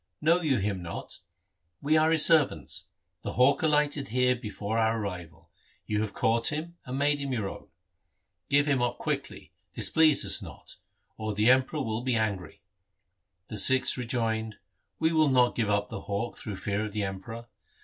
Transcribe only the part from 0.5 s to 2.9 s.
him not? We are his servants.